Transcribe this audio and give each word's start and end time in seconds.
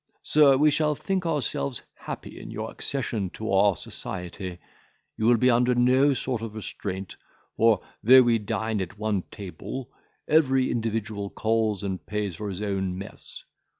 "Sir, 0.23 0.57
we 0.57 0.71
shall 0.71 0.95
think 0.95 1.27
ourselves 1.27 1.83
happy 1.93 2.39
in 2.39 2.49
your 2.49 2.71
accession 2.71 3.29
to 3.35 3.53
our 3.53 3.77
society. 3.77 4.57
You 5.15 5.25
will 5.25 5.37
be 5.37 5.51
under 5.51 5.75
no 5.75 6.15
sort 6.15 6.41
of 6.41 6.55
restraint; 6.55 7.17
for, 7.55 7.81
though 8.01 8.23
we 8.23 8.39
dine 8.39 8.81
at 8.81 8.97
one 8.97 9.21
table, 9.29 9.91
every 10.27 10.71
individual 10.71 11.29
calls 11.29 11.83
and 11.83 12.03
pays 12.03 12.35
for 12.37 12.49
his 12.49 12.63
own 12.63 12.97
mess. 12.97 13.43